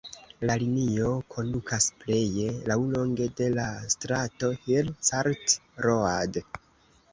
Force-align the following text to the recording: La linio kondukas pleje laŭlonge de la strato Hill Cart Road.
La 0.49 0.53
linio 0.61 1.09
kondukas 1.35 1.89
pleje 1.99 2.47
laŭlonge 2.71 3.29
de 3.41 3.51
la 3.59 3.67
strato 3.95 4.51
Hill 4.65 4.93
Cart 5.11 5.57
Road. 5.89 6.45